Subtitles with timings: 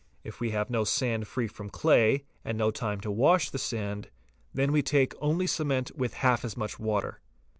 [0.23, 4.09] If we have no sand free from clay, and no time to wash the sand,
[4.51, 7.19] then we take only cement with half as much water.